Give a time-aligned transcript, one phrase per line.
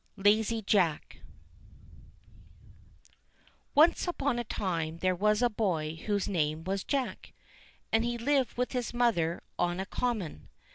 [0.17, 1.19] LAZY JACK
[3.75, 7.33] ONCE upon a time there was a boy whose name was Jack,
[7.91, 10.49] and he Hved with his mother on a common.